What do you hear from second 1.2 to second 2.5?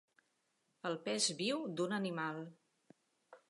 viu d'un animal.